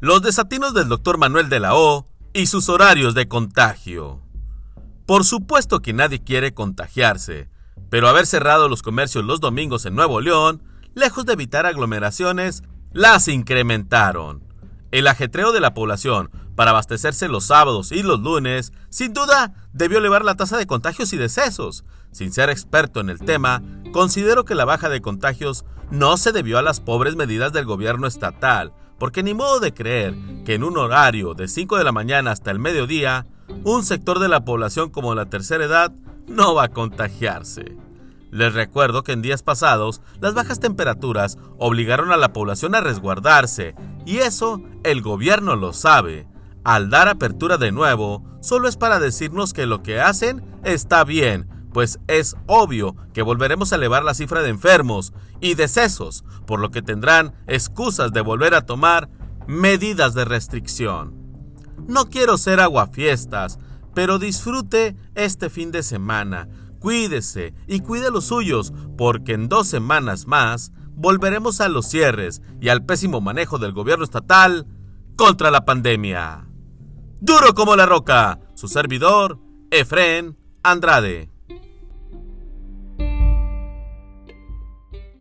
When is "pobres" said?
26.78-27.16